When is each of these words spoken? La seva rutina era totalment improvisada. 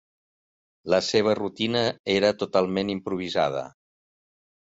La 0.93 0.99
seva 1.07 1.35
rutina 1.39 1.83
era 2.13 2.31
totalment 2.45 2.89
improvisada. 2.95 3.63